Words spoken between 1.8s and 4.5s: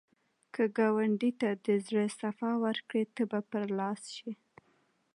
زړه صفا ورکړې، ته به برلاسی شې